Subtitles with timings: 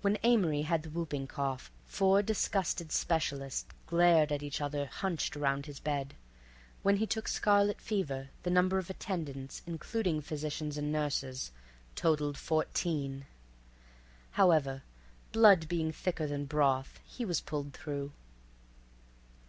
[0.00, 5.66] When Amory had the whooping cough four disgusted specialists glared at each other hunched around
[5.66, 6.14] his bed;
[6.84, 11.50] when he took scarlet fever the number of attendants, including physicians and nurses,
[11.96, 13.26] totalled fourteen.
[14.38, 14.84] However,
[15.32, 18.12] blood being thicker than broth, he was pulled through.